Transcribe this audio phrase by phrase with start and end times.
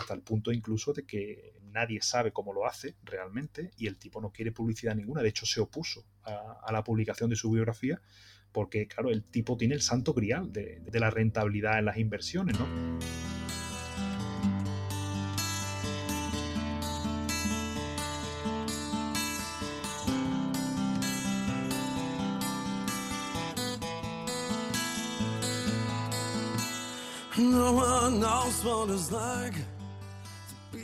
[0.00, 4.20] hasta el punto incluso de que nadie sabe cómo lo hace realmente y el tipo
[4.20, 5.22] no quiere publicidad ninguna.
[5.22, 8.00] De hecho, se opuso a, la publicación de su biografía
[8.52, 12.66] porque, claro, el tipo tiene el santo grial de, la rentabilidad en las inversiones, ¿no?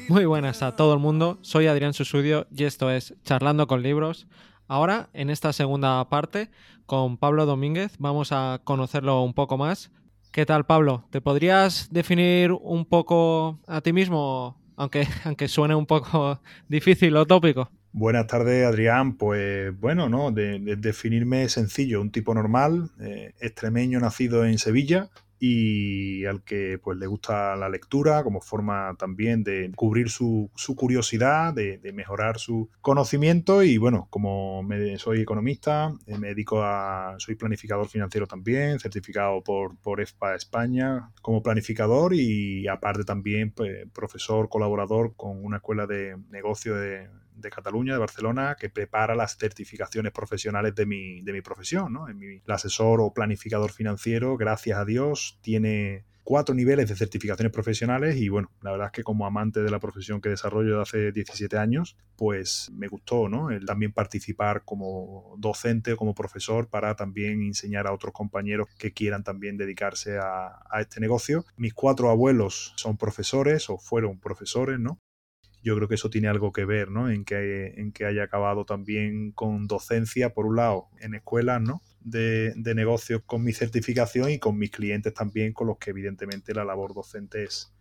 [0.09, 4.29] Muy buenas a todo el mundo, soy Adrián Susudio y esto es Charlando con Libros.
[4.68, 6.49] Ahora, en esta segunda parte,
[6.86, 9.90] con Pablo Domínguez, vamos a conocerlo un poco más.
[10.30, 11.04] ¿Qué tal, Pablo?
[11.11, 17.27] ¿Te podrías definir un poco a ti mismo, aunque, aunque suene un poco difícil o
[17.27, 17.68] tópico?
[17.91, 19.16] Buenas tardes, Adrián.
[19.16, 20.30] Pues bueno, ¿no?
[20.30, 26.99] De, definirme sencillo, un tipo normal, eh, extremeño nacido en Sevilla, y al que pues
[26.99, 33.62] le gusta la lectura como forma también de cubrir su, curiosidad, de, mejorar su conocimiento
[33.62, 39.42] y bueno, como me, soy economista, eh, me dedico a, soy planificador financiero también, certificado
[39.42, 45.86] por, por EFPA España como planificador y aparte también pues, profesor, colaborador con una escuela
[45.86, 51.32] de negocio de de Cataluña, de Barcelona, que prepara las certificaciones profesionales de mi, de
[51.32, 51.92] mi profesión.
[51.92, 52.08] ¿no?
[52.08, 58.28] el asesor o planificador financiero, gracias a Dios, tiene cuatro niveles de certificaciones profesionales y
[58.28, 61.56] bueno, la verdad es que como amante de la profesión que desarrollo de hace 17
[61.56, 63.50] años, pues me gustó, ¿no?
[63.50, 69.22] El también participar como docente como profesor para también enseñar a otros compañeros que quieran
[69.22, 71.44] también dedicarse a, a este negocio.
[71.56, 74.98] Mis cuatro abuelos son profesores o fueron profesores, ¿no?
[75.62, 77.10] Yo creo que eso tiene algo que ver, ¿no?
[77.10, 81.82] En que, en que haya acabado también con docencia, por un lado, en escuelas, ¿no?
[82.00, 86.54] De, de negocios con mi certificación y con mis clientes también, con los que evidentemente
[86.54, 87.72] la labor docente es,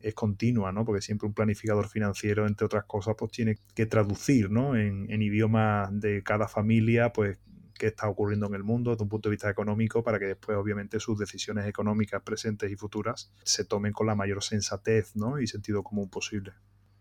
[0.00, 0.84] es continua, ¿no?
[0.84, 4.76] Porque siempre un planificador financiero, entre otras cosas, pues tiene que traducir, ¿no?
[4.76, 7.38] En, en idioma de cada familia, pues
[7.82, 10.56] qué está ocurriendo en el mundo desde un punto de vista económico para que después
[10.56, 15.40] obviamente sus decisiones económicas presentes y futuras se tomen con la mayor sensatez ¿no?
[15.40, 16.52] y sentido común posible.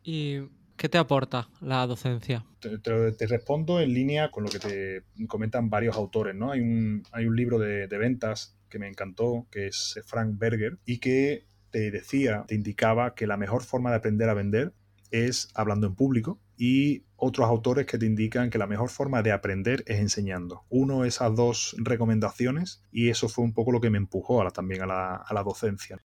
[0.03, 0.41] ¿Y
[0.77, 2.45] qué te aporta la docencia?
[2.59, 6.51] Te, respondo en línea con lo que te comentan varios autores, ¿no?
[6.51, 10.99] Hay un, hay un libro de, ventas que me encantó, que es Frank Berger, y
[10.99, 14.73] que te decía, te indicaba que la mejor forma de aprender a vender
[15.11, 19.31] es hablando en público y otros autores que te indican que la mejor forma de
[19.31, 20.63] aprender es enseñando.
[20.69, 24.81] Uno, esas dos recomendaciones y eso fue un poco lo que me empujó a también
[24.81, 25.99] a la, a la docencia.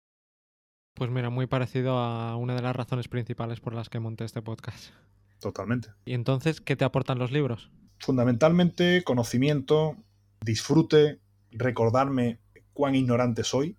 [0.95, 4.41] Pues mira, muy parecido a una de las razones principales por las que monté este
[4.41, 4.93] podcast.
[5.39, 5.89] Totalmente.
[6.05, 7.71] ¿Y entonces qué te aportan los libros?
[7.99, 9.97] Fundamentalmente conocimiento,
[10.41, 11.19] disfrute,
[11.51, 12.39] recordarme
[12.73, 13.75] cuán ignorante soy,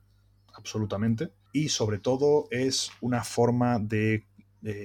[0.54, 4.24] absolutamente, y sobre todo es una forma de,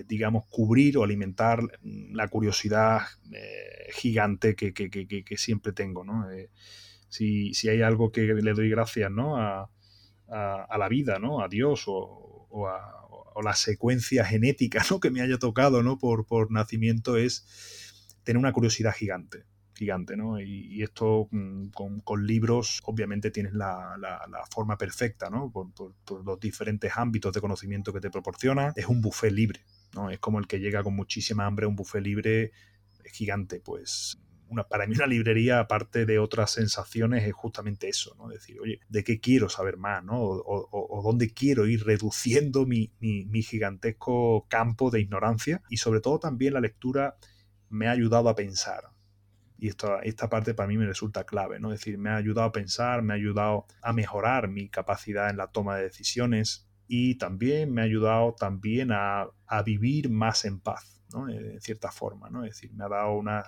[0.07, 3.01] digamos, cubrir o alimentar la curiosidad
[3.31, 6.29] eh, gigante que, siempre tengo, ¿no?
[6.31, 6.51] Eh,
[7.07, 9.37] si, si, hay algo que le doy gracias, ¿no?
[9.37, 9.69] A,
[10.31, 11.41] a, la vida, ¿no?
[11.41, 14.99] A Dios o, a, la secuencia genética, ¿no?
[14.99, 15.97] Que me haya tocado, ¿no?
[15.97, 19.45] Por, por nacimiento es tener una curiosidad gigante
[19.79, 20.39] gigante, ¿no?
[20.41, 23.97] Y, esto mm, con, libros obviamente tienes la,
[24.51, 25.51] forma perfecta, ¿no?
[25.51, 25.69] Por,
[26.25, 28.73] los diferentes ámbitos de conocimiento que te proporciona.
[28.75, 29.61] Es un buffet libre,
[29.95, 30.09] ¿no?
[30.09, 32.51] Es como el que llega con muchísima hambre un buffet libre
[33.05, 34.19] gigante, pues
[34.69, 38.27] para mí una librería, aparte de otras sensaciones, es justamente eso, ¿no?
[38.27, 40.19] Decir, oye, ¿de qué quiero saber más, ¿no?
[40.19, 42.91] O, dónde quiero ir reduciendo mi,
[43.43, 45.61] gigantesco campo de ignorancia.
[45.69, 47.17] Y sobre todo también la lectura
[47.69, 48.89] me ha ayudado a pensar.
[49.57, 51.73] Y esta, esta parte para mí me resulta clave, ¿no?
[51.73, 55.37] Es decir, me ha ayudado a pensar, me ha ayudado a mejorar mi capacidad en
[55.37, 60.59] la toma de decisiones y también me ha ayudado también a, a vivir más en
[60.59, 61.29] paz, ¿no?
[61.29, 62.45] En cierta forma, ¿no?
[62.45, 63.43] Es decir, me ha dado una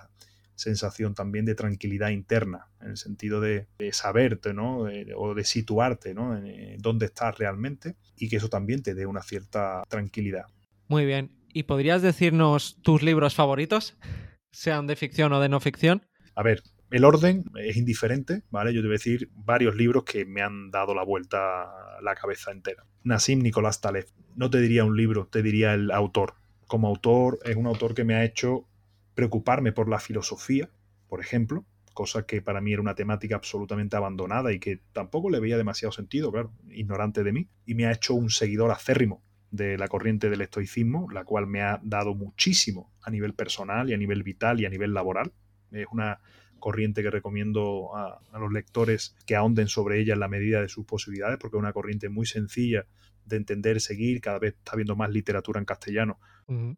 [0.54, 4.86] sensación también de tranquilidad interna, en el sentido de, saberte, ¿no?
[5.16, 6.36] o de situarte, ¿no?
[6.36, 10.46] En, eh, dónde estás realmente y que eso también te dé una cierta tranquilidad.
[10.88, 11.32] Muy bien.
[11.52, 13.96] ¿Y podrías decirnos tus libros favoritos,
[14.50, 16.06] sean de ficción o de no ficción?
[16.34, 18.74] A ver, el orden es indiferente, ¿vale?
[18.74, 22.14] Yo te voy a decir varios libros que me han dado la vuelta a la
[22.14, 22.84] cabeza entera.
[23.02, 24.06] Nassim Nicolás Taleb.
[24.36, 26.34] No te diría un libro, te diría el autor.
[26.66, 28.68] Como autor, es un autor que me ha hecho
[29.14, 30.70] preocuparme por la filosofía,
[31.08, 35.40] por ejemplo, cosa que para mí era una temática absolutamente abandonada y que tampoco le
[35.40, 39.76] veía demasiado sentido, claro, ignorante de mí, y me ha hecho un seguidor acérrimo de
[39.76, 43.98] la corriente del estoicismo, la cual me ha dado muchísimo a nivel personal y a
[43.98, 45.32] nivel vital y a nivel laboral.
[45.70, 46.20] Es una
[46.58, 50.86] corriente que recomiendo a, los lectores que ahonden sobre ella en la medida de sus
[50.86, 52.86] posibilidades, porque es una corriente muy sencilla
[53.24, 56.18] de entender, seguir, cada vez está habiendo más literatura en castellano.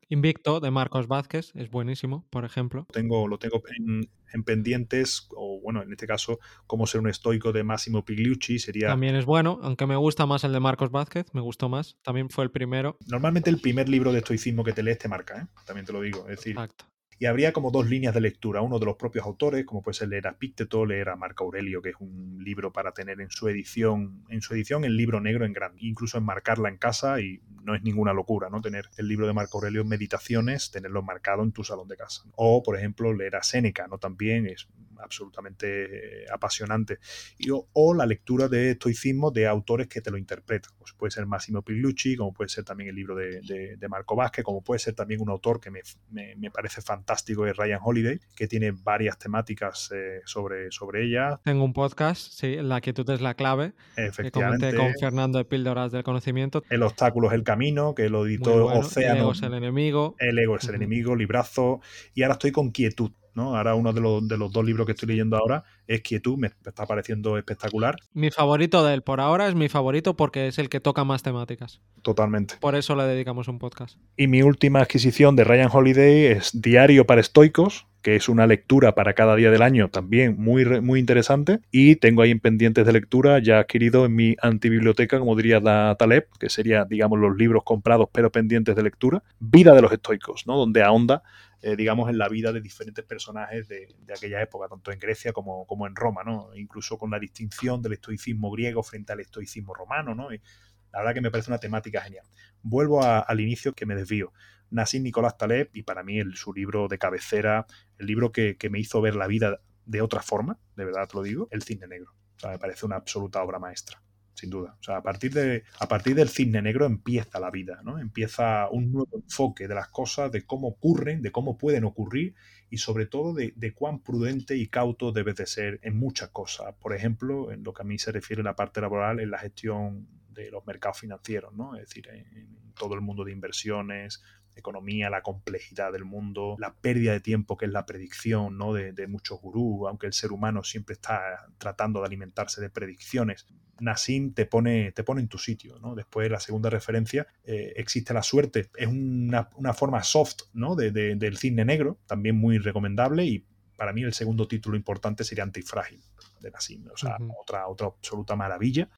[0.08, 2.86] Invicto de Marcos Vázquez es buenísimo, por ejemplo.
[2.92, 7.64] Tengo, lo tengo en, pendientes, o bueno, en este caso, cómo ser un estoico de
[7.64, 8.88] Massimo Pigliucci sería...
[8.88, 12.30] También es bueno, aunque me gusta más el de Marcos Vázquez, me gustó más, también
[12.30, 12.98] fue el primero.
[13.06, 15.46] Normalmente el primer libro de estoicismo que te lees te marca, ¿eh?
[15.66, 16.28] también te lo digo.
[16.28, 16.86] Es decir, Exacto.
[17.24, 20.08] Y habría como dos líneas de lectura, uno de los propios autores, como puede ser
[20.08, 23.48] leer a Pícteto, leer a Marco Aurelio, que es un libro para tener en su
[23.48, 27.74] edición, en su edición el libro negro en grande, incluso enmarcarla en casa y no
[27.74, 28.60] es ninguna locura, ¿no?
[28.60, 32.24] Tener el libro de Marco Aurelio en meditaciones, tenerlo marcado en tu salón de casa.
[32.36, 33.96] O, por ejemplo, leer a Séneca, ¿no?
[33.96, 34.68] También es
[35.02, 36.98] absolutamente eh, apasionante.
[37.38, 40.72] Y, o, la lectura de estoicismo de autores que te lo interpretan.
[40.78, 43.40] Pues puede ser Massimo Pigliucci, como puede ser también el libro de,
[43.78, 45.80] de, Marco Vázquez, como puede ser también un autor que me,
[46.10, 51.40] me, me parece fantástico, es Ryan Holiday, que tiene varias temáticas eh, sobre, sobre ella.
[51.44, 53.74] Tengo un podcast, sí, La quietud es la clave.
[53.96, 54.70] Efectivamente.
[54.70, 56.62] Que con Fernando de Píldoras del Conocimiento.
[56.70, 59.14] El obstáculo es el camino, que lo editó Océano.
[59.14, 60.16] El ego es el enemigo.
[60.18, 61.80] El ego es el enemigo, librazo.
[62.14, 65.08] Y ahora estoy con quietud Ahora uno de los, de los dos libros que estoy
[65.08, 67.96] leyendo ahora es Quietud, me está pareciendo espectacular.
[68.12, 71.22] Mi favorito de él por ahora es mi favorito porque es el que toca más
[71.22, 71.80] temáticas.
[72.02, 72.56] Totalmente.
[72.60, 73.98] Por eso le dedicamos un podcast.
[74.16, 78.94] Y mi última adquisición de Ryan Holiday es Diario para Estoicos, que es una lectura
[78.94, 81.60] para cada día del año también muy, muy interesante.
[81.70, 85.96] Y tengo ahí en pendientes de lectura ya adquirido en mi antibiblioteca, como diría la
[85.98, 89.22] Taleb, que sería, digamos, los libros comprados pero pendientes de lectura.
[89.40, 90.58] Vida de los estoicos, ¿no?
[90.58, 91.22] Donde ahonda
[91.62, 95.66] eh, digamos, en la vida de diferentes personajes de, aquella época, tanto en Grecia como,
[95.66, 96.54] como, en Roma, ¿no?
[96.54, 100.28] Incluso con la distinción del estoicismo griego frente al estoicismo romano, ¿no?
[100.28, 102.26] La verdad que me parece una temática genial.
[102.62, 104.34] Vuelvo al inicio que me desvío.
[104.74, 107.66] Nassim Nicolás Taleb, y para mí el, su libro de cabecera,
[107.98, 111.22] el libro que, me hizo ver la vida de otra forma, de verdad te lo
[111.22, 112.12] digo, El Cisne Negro.
[112.36, 114.02] O sea, me parece una absoluta obra maestra
[114.34, 114.76] sin duda.
[114.80, 117.98] O sea, a partir, de, a partir del cisne negro empieza la vida, ¿no?
[117.98, 122.34] Empieza un nuevo enfoque de las cosas, de cómo ocurren, de cómo pueden ocurrir
[122.68, 126.74] y sobre todo de, cuán prudente y cauto debes de ser en muchas cosas.
[126.80, 130.08] Por ejemplo, en lo que a mí se refiere la parte laboral, en la gestión
[130.30, 131.76] de los mercados financieros, ¿no?
[131.76, 134.20] Es decir, en todo el mundo de inversiones,
[134.56, 138.72] economía, la complejidad del mundo, la pérdida de tiempo que es la predicción ¿no?
[138.72, 143.46] de, muchos gurús, aunque el ser humano siempre está tratando de alimentarse de predicciones.
[143.80, 145.78] Nassim te pone, te pone en tu sitio.
[145.80, 145.94] ¿no?
[145.94, 148.70] Después, la segunda referencia, eh, existe la suerte.
[148.76, 150.76] Es una, forma soft ¿no?
[150.76, 153.46] de, del cisne negro, también muy recomendable y
[153.76, 156.02] para mí el segundo título importante sería Antifrágil
[156.40, 156.86] de Nassim.
[156.92, 158.88] O sea, otra, otra absoluta maravilla.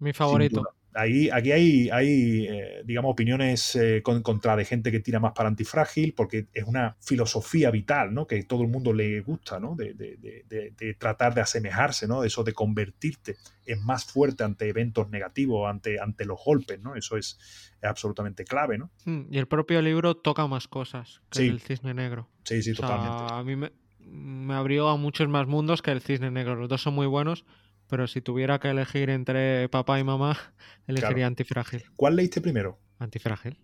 [0.00, 0.62] Mi favorito.
[0.96, 5.48] Ahí, aquí hay, hay eh, digamos, opiniones eh, contra de gente que tira más para
[5.48, 8.28] antifrágil, porque es una filosofía vital, ¿no?
[8.28, 9.74] Que todo el mundo le gusta, ¿no?
[9.74, 12.22] De, tratar de asemejarse, ¿no?
[12.22, 13.36] Eso de convertirte
[13.66, 16.94] en más fuerte ante eventos negativos, ante, ante los golpes, ¿no?
[16.94, 17.38] Eso es,
[17.82, 18.90] absolutamente clave, ¿no?
[19.04, 22.30] Hmm, y el propio libro toca más cosas que el cisne negro.
[22.44, 23.34] Sí, sí, totalmente.
[23.34, 26.54] a mí me, me abrió a muchos más mundos que el cisne negro.
[26.54, 27.44] Los dos son muy buenos
[27.88, 30.36] pero si tuviera que elegir entre papá y mamá,
[30.86, 31.84] elegiría Antifrágil.
[31.96, 32.78] ¿Cuál leíste primero?
[32.98, 33.58] Antifrágil.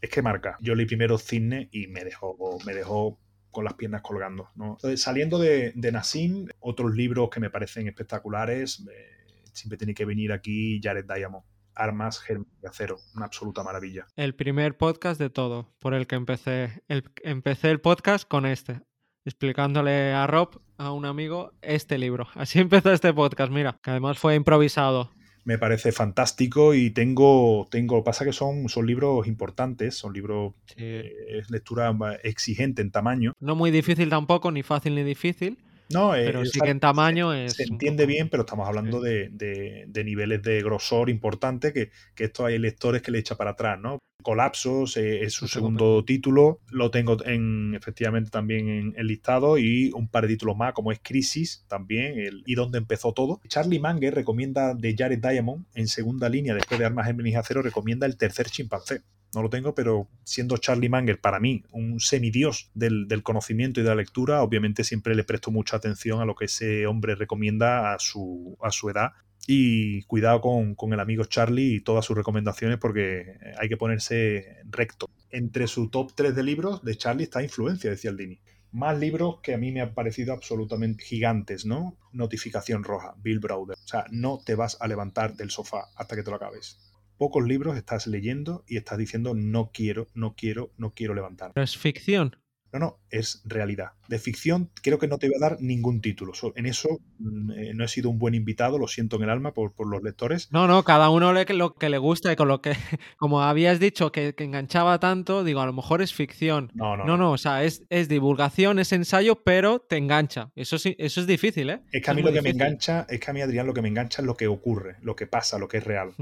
[0.00, 0.56] Es que marca.
[0.60, 3.18] Yo leí primero Cisne y me dejó, me dejó
[3.50, 4.48] con las piernas colgando.
[4.96, 10.32] saliendo de, de Nassim, otros libros que me parecen espectaculares, eh, siempre tiene que venir
[10.32, 11.44] aquí Jared Diamond.
[11.74, 14.06] Armas, Germen de Acero, una absoluta maravilla.
[14.16, 16.82] El primer podcast de todo, por el que empecé.
[16.88, 18.82] El, empecé el podcast con este
[19.24, 22.28] explicándole a Rob, a un amigo, este libro.
[22.34, 25.10] Así empezó este podcast, mira, que además fue improvisado.
[25.44, 31.12] Me parece fantástico y tengo, tengo, pasa que son, son libros importantes, son libros, eh,
[31.30, 33.32] es lectura exigente en tamaño.
[33.40, 35.58] No muy difícil tampoco, ni fácil ni difícil.
[35.92, 37.52] No, eh, pero sí que en tamaño se, es.
[37.54, 42.46] Se entiende bien, pero estamos hablando de, de, niveles de grosor importante que, que esto
[42.46, 43.98] hay lectores que le echa para atrás, ¿no?
[44.22, 46.60] Colapsos eh, es su segundo título.
[46.70, 50.92] Lo tengo en, efectivamente también en el listado y un par de títulos más, como
[50.92, 53.40] es Crisis también, el, y donde empezó todo.
[53.48, 58.06] Charlie Manger recomienda de Jared Diamond en segunda línea, después de Armas Géminis Acero, recomienda
[58.06, 59.02] el tercer chimpancé.
[59.34, 63.84] No lo tengo, pero siendo Charlie Manger para mí un semidios del, del conocimiento y
[63.84, 67.94] de la lectura, obviamente siempre le presto mucha atención a lo que ese hombre recomienda
[67.94, 69.12] a su, a su edad
[69.46, 75.08] y cuidado con, el amigo Charlie y todas sus recomendaciones porque hay que ponerse recto.
[75.30, 78.40] Entre su top 3 de libros de Charlie está Influencia, decía el Dini.
[78.72, 81.98] Más libros que a mí me han parecido absolutamente gigantes, ¿no?
[82.12, 83.76] Notificación roja, Bill Browder.
[83.76, 86.78] O sea, no te vas a levantar del sofá hasta que te lo acabes.
[87.20, 91.52] Pocos libros estás leyendo y estás diciendo no quiero, no quiero, no quiero levantar.
[91.52, 92.34] Pero es ficción.
[92.72, 93.90] No, no, es realidad.
[94.08, 96.32] De ficción creo que no te voy a dar ningún título.
[96.56, 99.52] En eso mm, eh, no he sido un buen invitado, lo siento en el alma
[99.52, 100.50] por, los lectores.
[100.50, 102.72] No, no, cada uno le lo que le gusta y con lo que,
[103.18, 106.70] como habías dicho, que, enganchaba tanto, digo, a lo mejor es ficción.
[106.72, 110.52] No, no, no, no o sea, es, es, divulgación, es ensayo, pero te engancha.
[110.56, 111.82] Eso, sí, eso es difícil, ¿eh?
[111.92, 113.82] Es que a mí lo que me engancha, es que a mí, Adrián, lo que
[113.82, 116.14] me engancha es lo que ocurre, lo que pasa, lo que es real.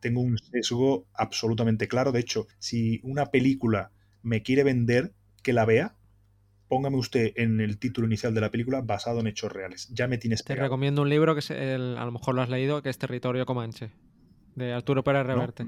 [0.00, 2.12] Tengo un sesgo absolutamente claro.
[2.12, 3.90] De hecho, si una película
[4.22, 5.12] me quiere vender,
[5.42, 5.94] que la vea,
[6.68, 9.88] póngame usted en el título inicial de la película basado en hechos reales.
[9.92, 12.50] Ya me tienes Te recomiendo un libro que es el, a lo mejor lo has
[12.50, 13.90] leído, que es Territorio Comanche,
[14.54, 15.64] de Arturo Pérez Reverte.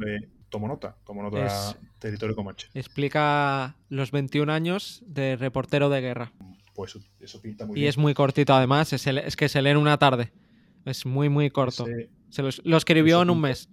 [0.49, 2.69] tomo nota, tomo nota Territorio Comanche.
[2.75, 6.33] Explica los 21 años de reportero de guerra.
[6.75, 7.87] Pues eso, pinta muy y bien.
[7.87, 10.33] Y es muy cortito además, es, es, que se lee en una tarde.
[10.85, 11.87] Es muy, muy corto.
[12.31, 13.69] se lo, escribió en un mes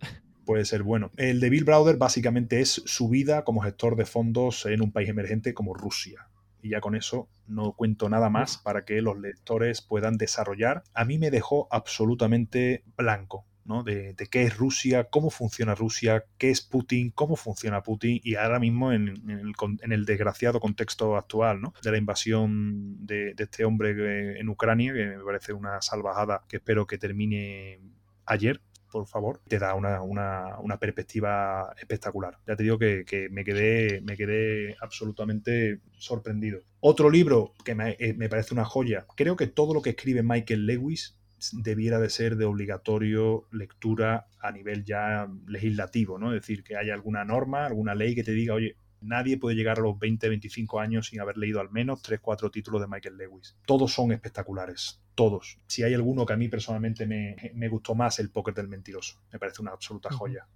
[0.48, 1.12] puede ser bueno.
[1.18, 5.10] El de Bill Browder básicamente es su vida como gestor de fondos en un país
[5.10, 6.30] emergente como Rusia
[6.62, 10.84] y ya con eso no cuento nada más para que los lectores puedan desarrollar.
[10.94, 13.46] A mí me dejó absolutamente blanco.
[13.66, 13.84] ¿no?
[13.84, 18.60] De, qué es Rusia, cómo funciona Rusia, qué es Putin, cómo funciona Putin y ahora
[18.60, 19.10] mismo en,
[19.82, 21.74] el, desgraciado contexto actual ¿no?
[21.84, 26.58] de la invasión de, de, este hombre en Ucrania, que me parece una salvajada que
[26.58, 27.82] espero que termine
[28.26, 32.38] ayer, por favor, te da una, perspectiva espectacular.
[32.48, 36.62] Ya te digo que, me, quedé, me quedé absolutamente sorprendido.
[36.80, 40.66] Otro libro que eh, me, parece una joya, creo que todo lo que escribe Michael
[40.66, 41.18] Lewis
[41.54, 46.34] debiera de ser de obligatorio lectura a nivel ya legislativo, ¿no?
[46.34, 49.80] Es decir, que haya alguna norma, alguna ley que te diga, oye, Nadie puede llegar
[49.80, 53.18] a los 20, 25 años sin haber leído al menos 3, 4 títulos de Michael
[53.18, 53.56] Lewis.
[53.66, 55.60] Todos son espectaculares, todos.
[55.68, 59.22] Si hay alguno que a mí personalmente me, me gustó más, el póker del mentiroso.
[59.32, 60.48] Me parece una absoluta joya.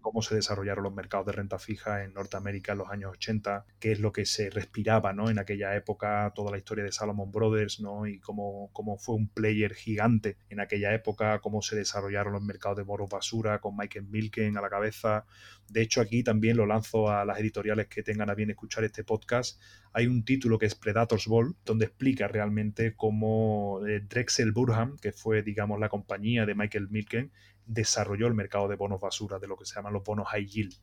[0.00, 3.92] Cómo se desarrollaron los mercados de renta fija en Norteamérica en los años 80, qué
[3.92, 5.30] es lo que se respiraba ¿no?
[5.30, 8.06] en aquella época, toda la historia de Salomon Brothers, ¿no?
[8.06, 12.76] y cómo, cómo fue un player gigante en aquella época, cómo se desarrollaron los mercados
[12.76, 15.26] de bonos basura con Michael Milken a la cabeza.
[15.68, 19.04] De hecho, aquí también lo lanzo a las editoriales que tengan a bien escuchar este
[19.04, 19.60] podcast.
[19.92, 25.12] Hay un título que es Predators Ball, donde explica realmente cómo eh, Drexel Burham, que
[25.12, 27.32] fue, digamos, la compañía de Michael Milken,
[27.66, 30.74] desarrolló el mercado de bonos basura, de lo que se llaman los bonos high yield.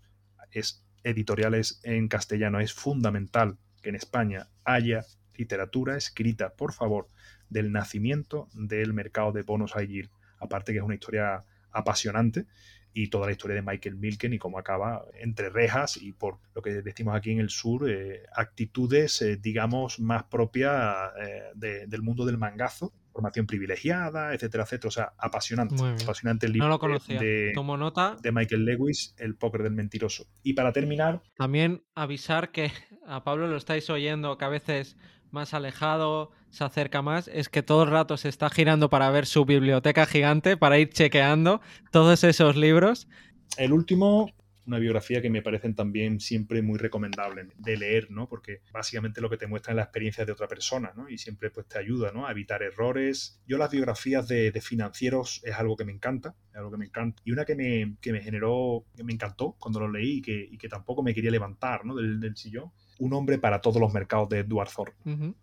[0.51, 2.59] Es editoriales en castellano.
[2.59, 7.07] Es fundamental que en España haya literatura escrita, por favor,
[7.49, 10.09] del nacimiento del mercado de bonos high yield.
[10.39, 12.45] Aparte que es una historia apasionante
[12.93, 16.61] y toda la historia de Michael Milken y cómo acaba entre rejas y por lo
[16.61, 22.25] que decimos aquí en el sur, eh, actitudes, eh, digamos, más propias eh, del mundo
[22.25, 24.87] del mangazo formación privilegiada, etcétera, etcétera.
[24.87, 25.75] O sea, apasionante.
[26.03, 26.99] Apasionante el libro no lo.
[26.99, 28.17] De, Tomo nota.
[28.21, 30.25] de Michael Lewis, El póker del mentiroso.
[30.41, 31.21] Y para terminar.
[31.37, 32.71] También avisar que
[33.07, 34.97] a Pablo lo estáis oyendo que a veces
[35.31, 39.25] más alejado, se acerca más, es que todo el rato se está girando para ver
[39.25, 41.59] su biblioteca gigante, para ir chequeando
[41.91, 43.07] todos esos libros.
[43.57, 44.29] El último,
[44.65, 48.27] una biografía que me parecen también siempre muy recomendables de leer, ¿no?
[48.27, 51.09] Porque básicamente lo que te muestra es la experiencia de otra persona, ¿no?
[51.09, 52.25] Y siempre pues te ayuda, ¿no?
[52.25, 53.41] A evitar errores.
[53.47, 57.21] Yo las biografías de, financieros es algo que me encanta, es algo que me encanta.
[57.25, 60.47] Y una que me, que me generó, que me encantó cuando lo leí y que,
[60.49, 61.95] y que tampoco me quería levantar, ¿no?
[61.95, 62.71] Del, del, sillón.
[62.99, 65.35] Un hombre para todos los mercados de Edward Thorne.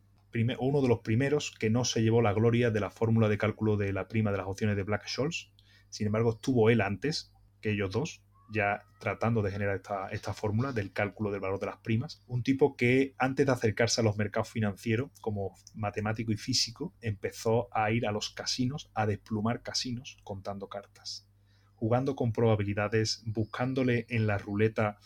[0.58, 3.76] uno de los primeros que no se llevó la gloria de la fórmula de cálculo
[3.76, 5.50] de la prima de las opciones de Black Scholes.
[5.90, 9.80] Sin embargo, estuvo él antes que ellos dos ya tratando de generar
[10.10, 12.22] esta, fórmula del cálculo del valor de las primas.
[12.26, 17.68] Un tipo que antes de acercarse a los mercados financieros, como matemático y físico, empezó
[17.76, 21.28] a ir a los casinos, a desplumar casinos contando cartas,
[21.74, 24.98] jugando con probabilidades, buscándole en la ruleta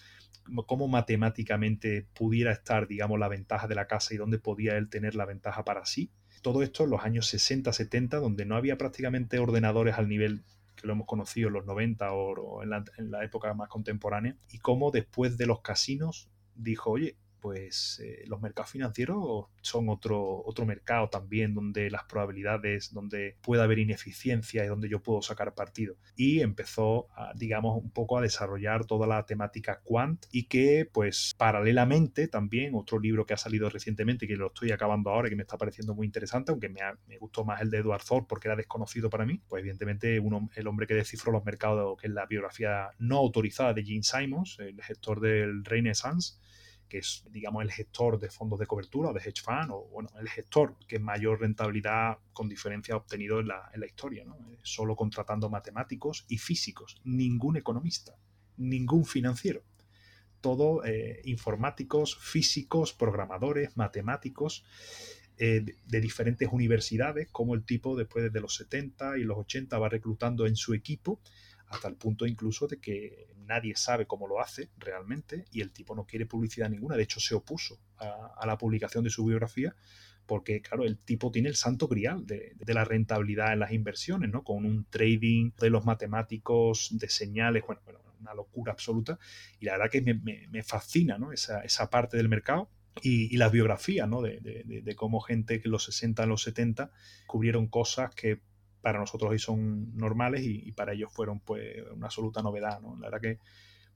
[0.67, 5.15] cómo matemáticamente pudiera estar, digamos, la ventaja de la casa y dónde podía él tener
[5.15, 6.11] la ventaja para sí.
[6.43, 10.45] Todo esto en los años 60-70, donde no había prácticamente ordenadores al nivel
[10.85, 14.59] lo hemos conocido en los 90 o, en, la, en la época más contemporánea, y
[14.59, 20.65] cómo después de los casinos dijo, oye, pues eh, los mercados financieros son otro, otro
[20.65, 25.95] mercado también donde las probabilidades, donde puede haber ineficiencia y donde yo puedo sacar partido.
[26.17, 32.29] Y empezó, digamos, un poco a desarrollar toda la temática quant y que, pues, paralelamente
[32.29, 35.43] también, otro libro que ha salido recientemente, que lo estoy acabando ahora y que me
[35.43, 38.57] está pareciendo muy interesante, aunque me, me gustó más el de Edward Thorpe porque era
[38.57, 42.25] desconocido para mí, pues evidentemente uno, el hombre que descifró los mercados, que es la
[42.25, 46.39] biografía no autorizada de Gene Simons, el gestor del Renaissance,
[46.95, 50.11] que es, digamos, el gestor de fondos de cobertura o de hedge fund, o bueno,
[50.21, 54.37] el gestor que mayor rentabilidad con diferencia ha obtenido en la, en la historia, ¿no?
[54.53, 58.17] Eh, solo contratando matemáticos y físicos, ningún economista,
[58.59, 59.65] ningún financiero.
[60.41, 64.65] todos eh, informáticos, físicos, programadores, matemáticos,
[65.37, 69.89] eh, de, diferentes universidades, como el tipo después de los 70 y los 80 va
[69.89, 71.21] reclutando en su equipo,
[71.67, 75.95] hasta el punto incluso de que nadie sabe cómo lo hace realmente y el tipo
[75.95, 79.75] no quiere publicidad ninguna, de hecho se opuso a, la publicación de su biografía
[80.27, 84.43] porque, claro, el tipo tiene el santo grial de, la rentabilidad en las inversiones, ¿no?
[84.43, 87.83] Con un trading de los matemáticos, de señales, bueno,
[88.21, 89.19] una locura absoluta.
[89.61, 91.31] Y la verdad que me, fascina, ¿no?
[91.33, 92.71] Esa, parte del mercado
[93.03, 94.23] y, las biografías, ¿no?
[94.23, 96.91] De, cómo gente que los 60, en los 70
[97.27, 98.41] cubrieron cosas que
[98.85, 102.97] para nosotros hoy son normales y, para ellos fueron pues una absoluta novedad, ¿no?
[102.97, 103.39] La verdad que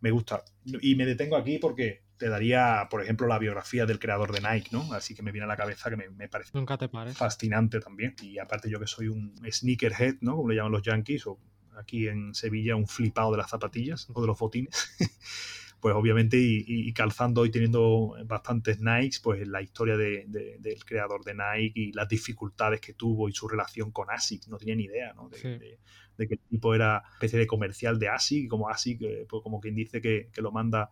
[0.00, 0.42] me gusta.
[0.64, 4.70] Y me detengo aquí porque te daría, por ejemplo, la biografía del creador de Nike,
[4.72, 4.94] ¿no?
[4.94, 7.18] Así que me viene a la cabeza que me, parece Nunca te parece.
[7.18, 8.16] fascinante también.
[8.22, 10.36] Y aparte yo que soy un sneakerhead, ¿no?
[10.36, 11.38] Como le llaman los yankees, o
[11.76, 14.96] aquí en Sevilla un flipado de las zapatillas o de los botines.
[15.80, 21.34] pues obviamente y, calzando y teniendo bastantes Nikes, pues la historia de, del creador de
[21.34, 25.12] Nike y las dificultades que tuvo y su relación con ASIC, no tenía ni idea,
[25.14, 25.28] ¿no?
[25.28, 25.78] De,
[26.26, 29.60] que el tipo era especie de comercial de ASIC, y como ASIC, eh, pues como
[29.60, 30.90] quien dice que, lo manda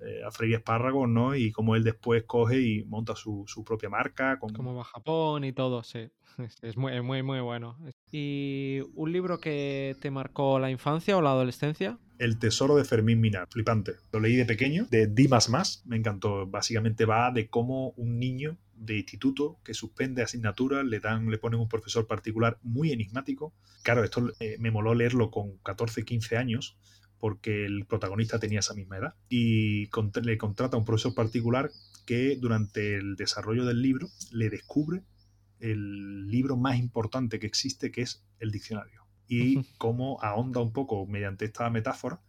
[0.00, 1.34] eh, a Freddy Espárragos, ¿no?
[1.34, 4.38] Y como él después coge y monta su, su propia marca.
[4.38, 6.10] Como va a Japón y todo, sí.
[6.62, 7.78] Es muy, muy, muy bueno.
[8.12, 11.98] ¿Y un libro que te marcó la infancia o la adolescencia?
[12.18, 13.96] El tesoro de Fermín Minar, flipante.
[14.12, 16.46] Lo leí de pequeño, de Dimas Más, me encantó.
[16.46, 21.60] Básicamente va de cómo un niño de instituto que suspende asignaturas, le dan, le ponen
[21.60, 23.52] un profesor particular muy enigmático.
[23.82, 26.76] Claro, esto eh, me moló leerlo con 14, 15 años,
[27.18, 29.14] porque el protagonista tenía esa misma edad.
[29.28, 29.88] Y
[30.22, 31.70] le contrata a un profesor particular
[32.06, 35.02] que durante el desarrollo del libro le descubre
[35.60, 39.05] el libro más importante que existe, que es el diccionario.
[39.28, 42.20] Y cómo ahonda un poco mediante esta metáfora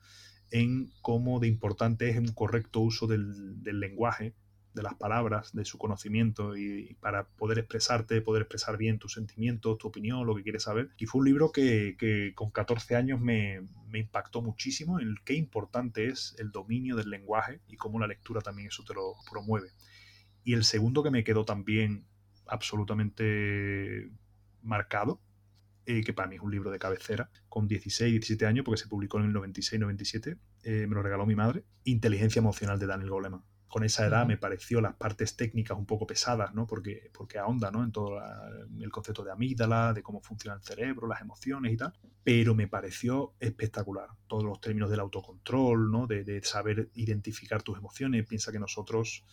[0.51, 4.33] en cómo de importante es un correcto uso del, lenguaje,
[4.73, 9.77] de las palabras, de su conocimiento y, para poder expresarte, poder expresar bien tus sentimientos,
[9.77, 10.91] tu opinión, lo que quieres saber.
[10.97, 16.07] Y fue un libro que, con 14 años me, me, impactó muchísimo en qué importante
[16.07, 19.71] es el dominio del lenguaje y cómo la lectura también eso te lo promueve.
[20.43, 22.05] Y el segundo que me quedó también
[22.45, 24.09] absolutamente
[24.61, 25.19] marcado,
[25.87, 28.87] eh, que para mí es un libro de cabecera, con 16, 17 años, porque se
[28.87, 33.43] publicó en el 96-97, eh, me lo regaló mi madre, Inteligencia Emocional de Daniel Goleman
[33.67, 36.65] con esa edad me pareció las partes técnicas un poco pesadas, ¿no?
[36.65, 37.83] Porque, porque ahonda, ¿no?
[37.83, 38.19] En todo
[38.79, 41.93] el concepto de amígdala, de cómo funciona el cerebro, las emociones y tal.
[42.23, 44.09] Pero me pareció espectacular.
[44.27, 46.07] Todos los términos del autocontrol, ¿no?
[46.07, 48.25] De, de saber identificar tus emociones.
[48.25, 49.25] Piensa que nosotros,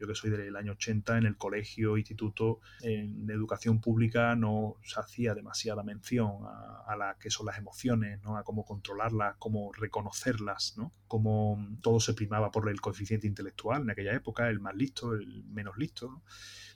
[0.00, 4.98] yo que soy del año 80, en el colegio, instituto, en educación pública no se
[4.98, 8.36] hacía demasiada mención a, a la que son las emociones, ¿no?
[8.38, 10.94] A cómo controlarlas, cómo reconocerlas, ¿no?
[11.06, 15.44] Cómo todo se primaba por el coeficiente intelectual en aquella época, el más listo, el
[15.44, 16.22] menos listo,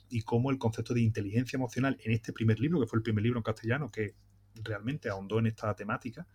[0.09, 3.23] y cómo el concepto de inteligencia emocional en este primer libro, que fue el primer
[3.23, 4.15] libro en castellano que
[4.55, 6.27] realmente ahondó en esta temática,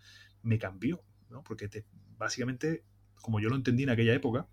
[0.43, 1.43] me cambió, ¿no?
[1.43, 1.69] porque
[2.19, 4.49] básicamente, como yo lo entendí en aquella época,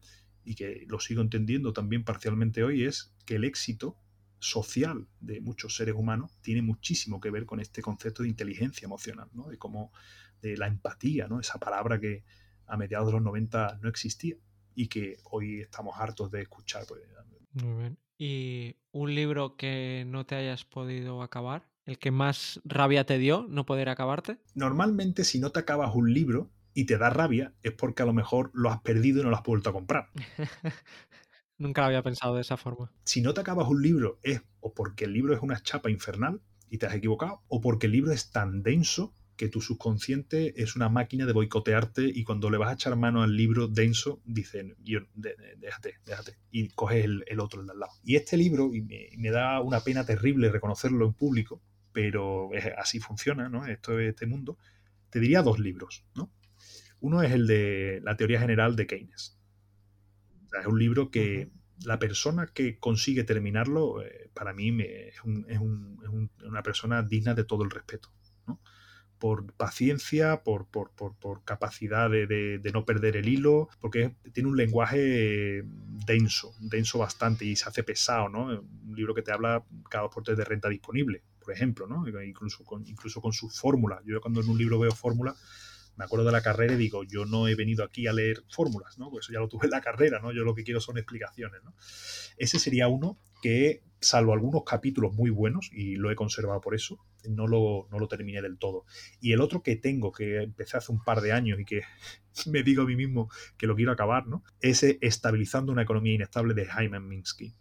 [0.48, 3.98] y que lo sigo entendiendo también parcialmente hoy, es que el éxito
[4.40, 9.28] social de muchos seres humanos tiene muchísimo que ver con este concepto de inteligencia emocional,
[9.34, 9.48] ¿no?
[9.48, 9.92] de cómo
[10.42, 11.42] de la empatía, ¿no?
[11.42, 12.24] esa palabra que
[12.66, 14.38] a mediados de los 90 no existía
[14.74, 16.86] y que hoy estamos hartos de escuchar.
[16.88, 17.02] Pues,
[17.52, 17.98] Muy bien.
[18.18, 21.68] ¿Y un libro que no te hayas podido acabar?
[21.86, 24.38] ¿El que más rabia te dio no poder acabarte?
[24.56, 28.14] Normalmente si no te acabas un libro y te da rabia es porque a lo
[28.14, 30.12] mejor lo has perdido y no lo has vuelto a comprar.
[31.58, 32.92] Nunca lo había pensado de esa forma.
[33.04, 36.40] Si no te acabas un libro es o porque el libro es una chapa infernal
[36.70, 40.76] y te has equivocado, o porque el libro es tan denso que tu subconsciente es
[40.76, 44.76] una máquina de boicotearte y cuando le vas a echar mano al libro denso, dicen,
[45.16, 47.94] déjate, déjate, y coges el, otro, el de al lado.
[48.04, 48.84] Y este libro, y
[49.18, 51.60] me, da una pena terrible reconocerlo en público,
[51.92, 53.66] pero así funciona, ¿no?
[53.66, 54.60] Esto es este mundo,
[55.10, 56.30] te diría dos libros, ¿no?
[57.00, 59.38] Uno es el de la teoría general de Keynes.
[60.60, 61.52] es un libro que
[61.86, 65.16] la persona que consigue terminarlo, eh, para mí es,
[65.48, 68.12] es una persona digna de todo el respeto.
[68.48, 68.60] ¿no?
[69.20, 75.64] por paciencia, por, por, por, capacidad de, no perder el hilo, porque tiene un lenguaje
[76.06, 78.48] denso, denso bastante y se hace pesado, ¿no?
[78.48, 82.08] Un libro que te habla cada dos por tres de renta disponible, por ejemplo, ¿no?
[82.24, 84.02] Incluso con, incluso con su fórmula.
[84.06, 85.36] Yo cuando en un libro veo fórmula,
[85.98, 89.00] me acuerdo de la carrera y digo, yo no he venido aquí a leer fórmulas,
[89.00, 89.10] ¿no?
[89.10, 90.32] Pues eso ya lo tuve en la carrera, ¿no?
[90.32, 91.74] Yo lo que quiero son explicaciones, ¿no?
[92.38, 97.04] Ese sería uno que, salvo algunos capítulos muy buenos, y lo he conservado por eso,
[97.28, 98.86] no lo, no lo terminé del todo.
[99.20, 101.82] Y el otro que tengo, que empecé hace un par de años y que
[102.46, 104.44] me digo a mí mismo que lo quiero acabar, ¿no?
[104.62, 107.56] Es Estabilizando una economía inestable de Jaime Minsky,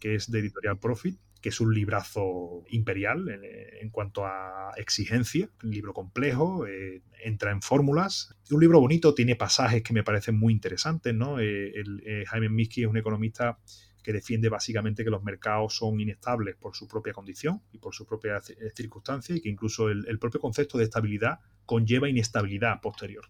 [0.00, 5.72] que es de Editorial Profit que es un librazo imperial en, cuanto a exigencia, un
[5.72, 8.36] libro complejo, eh, entra en fórmulas.
[8.52, 11.40] Un libro bonito, tiene pasajes que me parecen muy interesantes, ¿no?
[11.40, 11.72] Eh,
[12.06, 13.58] eh, Jaime Minsky es un economista
[14.04, 18.06] que defiende básicamente que los mercados son inestables por su propia condición y por su
[18.06, 18.40] propia
[18.74, 23.26] circunstancia y que incluso el, propio concepto de estabilidad conlleva inestabilidad posterior.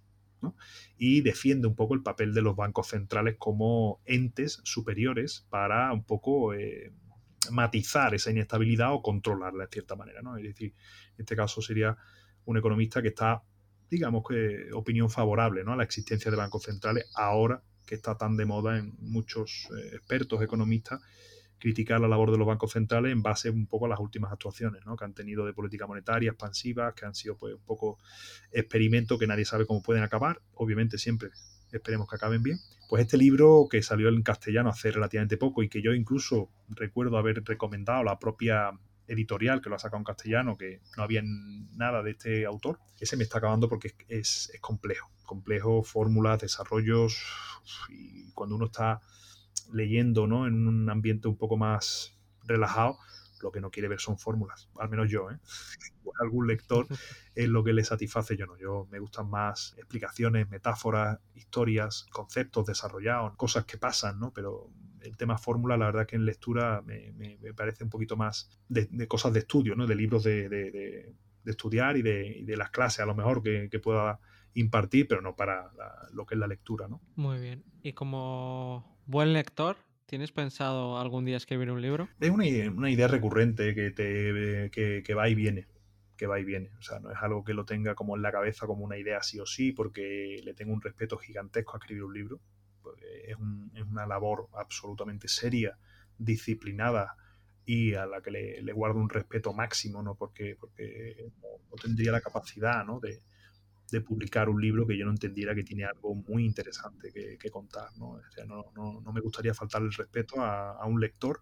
[0.96, 6.04] Y defiende un poco el papel de los bancos centrales como entes superiores para un
[6.04, 6.52] poco
[7.50, 10.36] matizar esa inestabilidad o controlarla de cierta manera, ¿no?
[10.36, 10.74] Es decir,
[11.16, 11.96] en este caso sería
[12.44, 13.42] un economista que está,
[13.90, 15.72] digamos que, opinión favorable, ¿no?
[15.72, 19.96] A la existencia de bancos centrales ahora que está tan de moda en muchos eh,
[19.96, 21.00] expertos economistas
[21.62, 24.84] criticar la labor de los bancos centrales en base un poco a las últimas actuaciones
[24.84, 24.96] ¿no?
[24.96, 28.00] que han tenido de política monetaria expansivas, que han sido pues, un poco
[28.50, 31.30] experimentos que nadie sabe cómo pueden acabar, obviamente siempre
[31.72, 32.58] esperemos que acaben bien.
[32.88, 37.16] Pues este libro que salió en castellano hace relativamente poco y que yo incluso recuerdo
[37.16, 38.70] haber recomendado la propia
[39.06, 43.16] editorial que lo ha sacado en castellano, que no había nada de este autor, ese
[43.16, 47.22] me está acabando porque es, es complejo, complejo, fórmulas, desarrollos,
[47.88, 49.00] y cuando uno está
[49.72, 50.46] leyendo ¿no?
[50.46, 52.98] en un ambiente un poco más relajado,
[53.42, 55.38] lo que no quiere ver son fórmulas, al menos yo, ¿eh?
[56.20, 56.86] algún lector
[57.34, 62.66] es lo que le satisface, yo no, yo me gustan más explicaciones, metáforas, historias, conceptos
[62.66, 64.32] desarrollados, cosas que pasan, ¿no?
[64.32, 67.12] Pero el tema fórmula, la verdad que en lectura me,
[67.54, 69.86] parece un poquito más de, cosas de estudio, ¿no?
[69.86, 74.20] De libros de, estudiar y de, las clases a lo mejor que, pueda
[74.54, 75.70] impartir, pero no para
[76.12, 77.00] lo que es la lectura, ¿no?
[77.16, 77.64] Muy bien.
[77.82, 79.76] Y como buen lector,
[80.12, 82.06] ¿Tienes pensado algún día escribir un libro?
[82.20, 85.68] Es una, idea recurrente que, te, que, va y viene
[86.18, 86.70] que va y viene.
[86.78, 89.22] O sea, no es algo que lo tenga como en la cabeza como una idea
[89.22, 92.40] sí o sí, porque le tengo un respeto gigantesco a escribir un libro.
[93.26, 95.78] Es, una labor absolutamente seria,
[96.18, 97.16] disciplinada
[97.64, 100.14] y a la que le, guardo un respeto máximo, ¿no?
[100.14, 103.00] Porque, porque no, tendría la capacidad, ¿no?
[103.00, 103.22] De,
[103.90, 107.88] de publicar un libro que yo no entendiera que tiene algo muy interesante que, contar.
[107.96, 108.20] ¿no?
[108.74, 111.40] no, me gustaría faltar el respeto a, un lector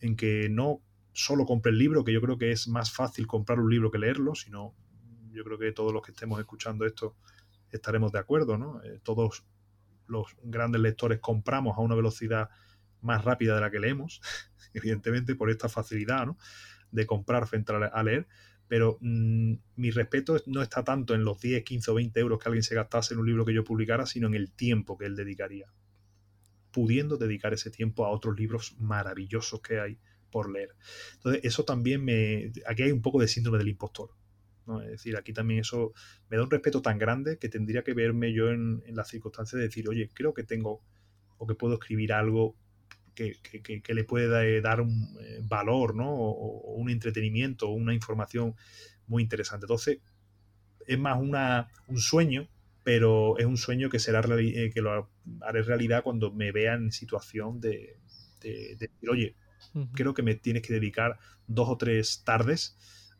[0.00, 3.60] en que no solo compre el libro, que yo creo que es más fácil comprar
[3.60, 4.74] un libro que leerlo, sino
[5.30, 7.16] yo creo que todos los que estemos escuchando esto
[7.70, 8.56] estaremos de acuerdo.
[8.58, 8.82] ¿no?
[8.82, 9.44] Eh, todos
[10.06, 12.48] los grandes lectores compramos a una velocidad
[13.00, 14.20] más rápida de la que leemos,
[14.74, 16.38] evidentemente por esta facilidad ¿no?
[16.90, 18.26] de comprar frente a leer,
[18.68, 22.48] pero mm, mi respeto no está tanto en los 10, 15 o 20 euros que
[22.48, 25.16] alguien se gastase en un libro que yo publicara, sino en el tiempo que él
[25.16, 25.72] dedicaría,
[26.72, 29.98] pudiendo dedicar ese tiempo a otros libros maravillosos que hay
[30.30, 30.74] por leer.
[31.14, 32.52] Entonces, eso también me...
[32.66, 34.10] Aquí hay un poco de síndrome del impostor.
[34.66, 34.82] ¿no?
[34.82, 35.92] Es decir, aquí también eso
[36.28, 39.58] me da un respeto tan grande que tendría que verme yo en, en las circunstancias
[39.58, 40.82] de decir, oye, creo que tengo
[41.38, 42.56] o que puedo escribir algo
[43.16, 46.14] que, le puede dar un eh, valor, ¿no?
[46.14, 48.54] O, un entretenimiento, una información
[49.06, 49.64] muy interesante.
[49.64, 49.98] Entonces,
[50.86, 52.48] es más una, un sueño,
[52.84, 56.92] pero es un sueño que será eh, que lo haré realidad cuando me vea en
[56.92, 57.98] situación de,
[58.40, 59.34] decir, oye,
[59.94, 62.76] creo que me tienes que dedicar dos o tres tardes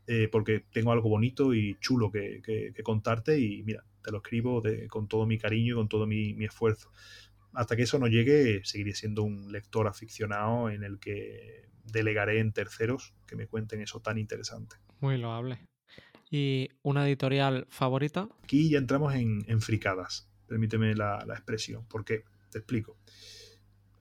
[0.06, 5.09] eh, porque tengo algo bonito y chulo que, contarte y mira, te lo escribo con
[5.09, 6.92] todo mi cariño y con todo mi, mi esfuerzo
[7.57, 12.53] hasta que eso no llegue, seguiré siendo un lector aficionado en el que delegaré en
[12.53, 14.77] terceros que me cuenten eso tan interesante.
[15.01, 15.59] Muy loable.
[16.31, 18.29] ¿Y una editorial favorita?
[18.45, 21.87] Aquí ya entramos en, fricadas, permíteme la, expresión.
[21.87, 22.25] ¿Por qué?
[22.51, 22.99] Te explico.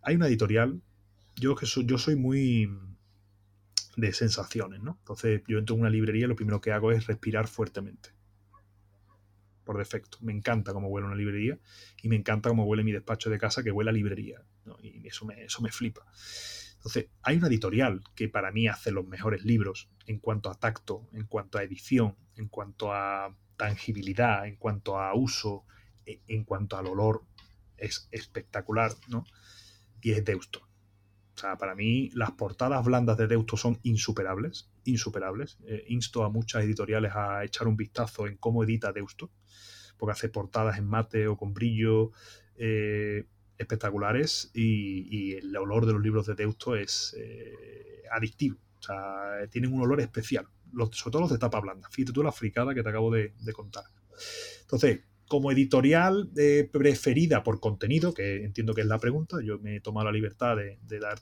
[0.02, 0.82] Hay una editorial,
[1.38, 2.70] yo, que soy, yo soy muy
[3.96, 4.98] de sensaciones, ¿no?
[5.00, 8.15] Entonces yo entro en una librería y lo primero que hago es respirar fuertemente
[9.66, 10.18] por defecto.
[10.22, 11.60] Me encanta cómo huele una librería
[12.02, 14.42] y me encanta cómo huele mi despacho de casa que huele a librería.
[14.82, 16.06] Y eso me, eso me flipa.
[16.76, 21.10] Entonces, hay una editorial que para mí hace los mejores libros en cuanto a tacto,
[21.14, 25.66] en cuanto a edición, en cuanto a tangibilidad, en cuanto a uso,
[26.06, 27.24] e, en cuanto al olor.
[27.78, 29.26] Es espectacular, ¿no?
[30.02, 30.65] Y es Deusto.
[31.36, 35.58] O sea, para mí las portadas blandas de Deusto son insuperables, insuperables.
[35.66, 39.32] Eh, insto a muchas editoriales a echar un vistazo en cómo edita Deusto
[39.98, 42.12] porque hace portadas en mate o con brillo
[42.58, 43.26] eh,
[43.58, 48.58] espectaculares y, el olor de los libros de Deusto es eh, adictivo.
[48.80, 50.48] O sea, tienen un olor especial,
[50.92, 51.90] sobre todo los de tapa blanda.
[51.90, 53.86] Fíjate tú la fricada que te acabo de, contar.
[54.62, 59.78] Entonces, como editorial eh, preferida por contenido, que entiendo que es la pregunta, yo me
[59.78, 61.20] he tomado la libertad de, dar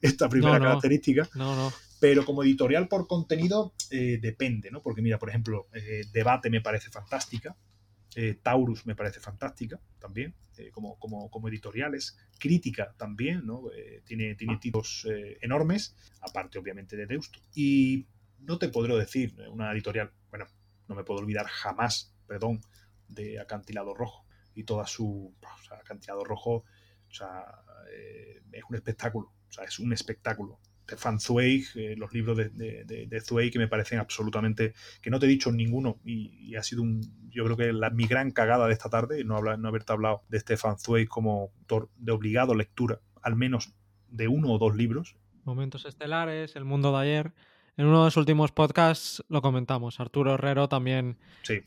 [0.00, 1.28] esta primera característica.
[1.34, 1.72] No, no.
[2.00, 4.82] Pero como editorial por contenido eh, depende, ¿no?
[4.82, 7.56] Porque mira, por ejemplo, eh, Debate me parece fantástica,
[8.42, 10.34] Taurus me parece fantástica también,
[10.72, 13.66] como, como, como, editoriales, Crítica también, ¿no?
[14.04, 15.06] tiene, tiene títulos
[15.40, 17.38] enormes, aparte obviamente de Deusto.
[17.54, 18.08] Y
[18.40, 20.46] no te podré decir una editorial, bueno,
[20.88, 22.60] no me puedo olvidar jamás, perdón,
[23.08, 25.34] de Acantilado Rojo y toda su
[25.70, 26.64] Acantilado Rojo
[27.10, 27.44] o sea,
[27.92, 30.60] eh, es un espectáculo, o sea, es un espectáculo.
[30.86, 35.18] De Fan Zweig, eh, los libros de, de, Zweig que me parecen absolutamente, que no
[35.18, 38.66] te he dicho ninguno y, ha sido un, yo creo que la, mi gran cagada
[38.66, 42.54] de esta tarde, no, habla, no haberte hablado de Stefan Zweig como autor de obligado
[42.54, 43.74] lectura, al menos
[44.08, 45.16] de uno o dos libros.
[45.44, 47.34] Momentos estelares, El mundo de ayer.
[47.78, 50.00] En uno de los últimos podcasts lo comentamos.
[50.00, 51.16] Arturo Herrero también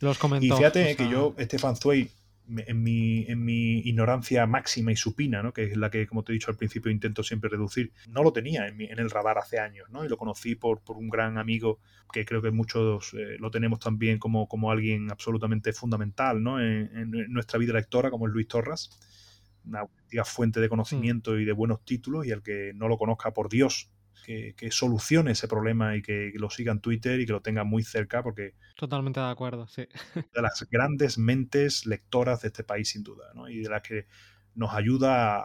[0.02, 0.54] los comentó.
[0.54, 2.12] Y fíjate que yo, Stefan Zweig,
[2.50, 5.54] en mi, en mi ignorancia máxima y supina, ¿no?
[5.54, 8.34] que es la que, como te he dicho al principio, intento siempre reducir, no lo
[8.34, 10.04] tenía en, en el radar hace años, ¿no?
[10.04, 11.80] y lo conocí por, por un gran amigo
[12.12, 16.60] que creo que muchos eh, lo tenemos también como, como alguien absolutamente fundamental ¿no?
[16.60, 19.00] en, nuestra vida lectora, como es Luis Torras,
[19.64, 19.88] una
[20.26, 23.90] fuente de conocimiento y de buenos títulos, y al que no lo conozca, por Dios,
[24.22, 27.84] que, solucione ese problema y que, lo siga en Twitter y que lo tenga muy
[27.84, 28.56] cerca, porque.
[28.76, 29.88] Totalmente de acuerdo, sí.
[30.34, 33.50] De las grandes mentes lectoras de este país, sin duda, ¿no?
[33.50, 34.08] Y de las que
[34.54, 35.40] nos ayuda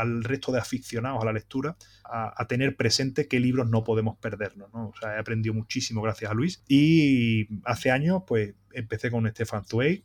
[0.00, 4.72] al resto de aficionados a la lectura a, tener presente qué libros no podemos perdernos.
[4.72, 4.88] ¿no?
[4.88, 6.62] O sea, he aprendido muchísimo gracias a Luis.
[6.68, 10.04] Y hace años, pues, empecé con Stefan Zweig.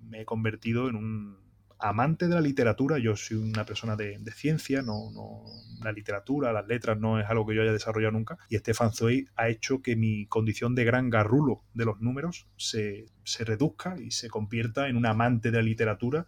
[0.00, 1.38] Me he convertido en un
[1.82, 5.44] amante de la literatura, yo soy una persona de, ciencia, no, no,
[5.82, 9.26] la literatura, las letras no es algo que yo haya desarrollado nunca, y Stefan Zweig
[9.36, 14.12] ha hecho que mi condición de gran garrulo de los números se, se reduzca y
[14.12, 16.26] se convierta en un amante de la literatura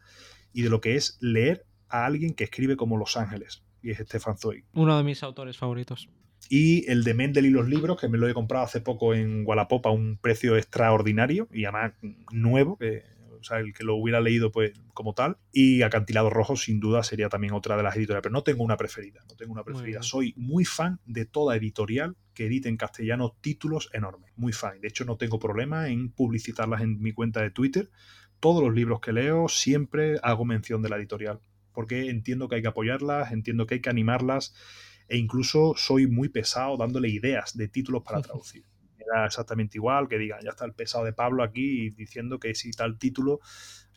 [0.53, 3.99] y de lo que es leer a alguien que escribe como Los Ángeles, y es
[3.99, 4.65] Stefan Zweig.
[4.73, 6.09] Uno de mis autores favoritos.
[6.51, 9.47] Y el de Mendel y los libros, que me lo he comprado hace poco en
[9.47, 11.93] Wallapop a un precio extraordinario y además
[12.33, 13.03] nuevo, que
[13.45, 15.37] o sea, el que lo hubiera leído pues como tal.
[15.53, 18.79] Y Acantilado Rojo sin duda sería también otra de las editoriales, pero no tengo una
[18.79, 20.03] preferida, no tengo una preferida.
[20.03, 24.81] Soy muy fan de toda editorial que edite en castellano títulos enormes, muy fan.
[24.81, 27.91] De hecho, no tengo problema en publicitarlas en mi cuenta de Twitter.
[28.41, 31.41] Todos los libros que leo siempre hago mención de la editorial,
[31.73, 34.55] porque entiendo que hay que apoyarlas, entiendo que hay que animarlas
[35.07, 38.65] e incluso soy muy pesado dándole ideas de títulos para traducir
[39.25, 42.99] exactamente igual, que diga, ya está el pesado de Pablo aquí diciendo que si tal
[42.99, 43.41] título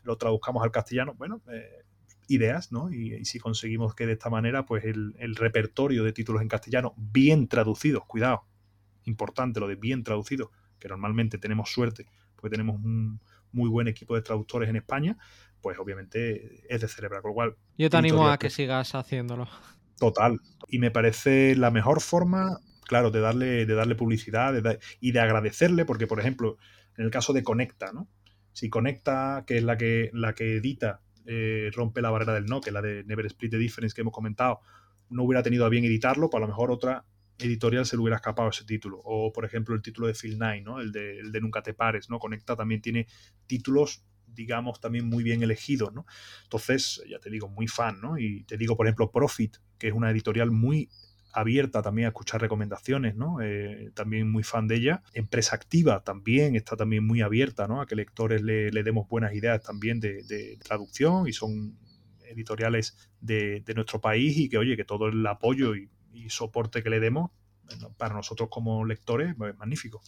[0.04, 1.84] lo traduzcamos al castellano, bueno, eh,
[2.28, 2.92] ideas, ¿no?
[2.92, 7.48] Y, si conseguimos que de esta manera, pues el, repertorio de títulos en castellano bien
[7.48, 8.44] traducidos, cuidado,
[9.06, 13.20] importante lo de bien traducidos, que normalmente tenemos suerte, porque tenemos un
[13.52, 15.18] muy buen equipo de traductores en España,
[15.62, 17.22] pues obviamente es de celebrar.
[17.22, 19.48] Con lo cual, yo te animo a que sigas haciéndolo.
[19.98, 20.40] Total.
[20.70, 24.54] Y me parece la mejor forma claro, de darle, de darle publicidad
[25.00, 26.58] y de agradecerle, porque, por ejemplo,
[26.98, 28.10] en el caso de Conecta, ¿no?
[28.54, 32.62] Si Conecta, que es la que, la que edita, eh, rompe la barrera del no,
[32.62, 34.62] que es la de Never Split the Difference que hemos comentado,
[35.10, 37.06] no hubiera tenido a bien editarlo, pues a lo mejor otra
[37.38, 39.00] editorial se le hubiera escapado ese título.
[39.04, 40.80] O, por ejemplo, el título de Phil Nine, ¿no?
[40.80, 42.18] El de, el de Nunca te pares, ¿no?
[42.18, 43.08] Conecta también tiene
[43.46, 44.04] títulos
[44.38, 46.06] digamos, también muy bien elegidos, ¿no?
[46.44, 48.18] Entonces, ya te digo, muy fan, ¿no?
[48.18, 50.90] Y te digo, por ejemplo, Profit, que es una editorial muy
[51.38, 53.42] abierta también a escuchar recomendaciones, ¿no?
[53.42, 55.04] Eh, también muy fan de ella.
[55.14, 57.80] Empresa Activa también está también muy abierta, ¿no?
[57.80, 61.78] A que lectores le, demos buenas ideas también de, traducción y son
[62.26, 65.90] editoriales de, nuestro país y que, oye, que todo el apoyo y,
[66.30, 67.30] soporte que le demos
[67.96, 70.02] para nosotros como lectores pues, es magnífico.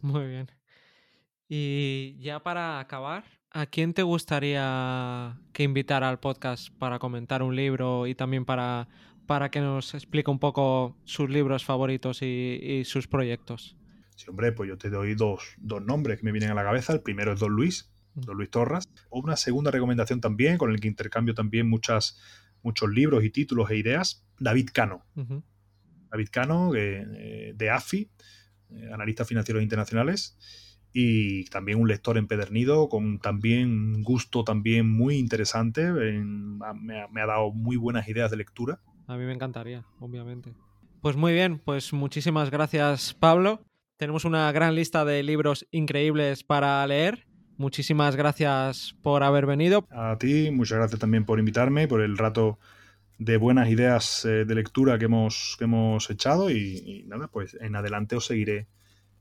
[0.00, 0.50] Muy bien.
[1.48, 7.56] Y ya para acabar, ¿a quién te gustaría que invitara al podcast para comentar un
[7.56, 8.88] libro y también para
[9.26, 13.76] para que nos explique un poco sus libros favoritos y, sus proyectos.
[14.14, 16.92] Sí, hombre, pues yo te doy dos, nombres que me vienen a la cabeza.
[16.92, 18.20] El primero es Don Luis, mm.
[18.22, 18.88] Don Luis Torras.
[19.10, 22.18] O una segunda recomendación también, con el que intercambio también muchas,
[22.62, 25.04] muchos libros y títulos e ideas, David Cano.
[26.10, 28.08] David Cano, eh, de AFI,
[28.70, 30.38] eh, analista financieros internacionales,
[30.92, 35.92] y también un lector empedernido, con también un gusto también muy interesante.
[35.92, 38.80] me ha dado muy buenas ideas de lectura.
[39.06, 40.54] A mí me encantaría, obviamente.
[41.00, 43.60] Pues muy bien, pues muchísimas gracias Pablo.
[43.96, 47.26] Tenemos una gran lista de libros increíbles para leer.
[47.56, 49.86] Muchísimas gracias por haber venido.
[49.90, 52.58] A ti, muchas gracias también por invitarme, por el rato
[53.18, 57.74] de buenas ideas eh, de lectura que hemos, que hemos echado y, nada, pues en
[57.76, 58.66] adelante os seguiré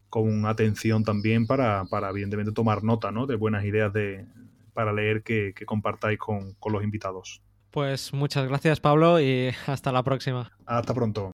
[0.10, 3.26] con atención también para, para evidentemente tomar nota ¿no?
[3.26, 4.26] de buenas ideas de,
[4.74, 7.42] para leer que, compartáis con, con los invitados.
[7.76, 10.50] Pues muchas gracias Pablo y hasta la próxima.
[10.66, 11.34] Hasta pronto.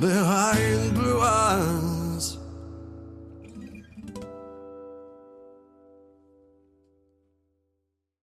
[0.00, 2.01] behind blue eyes.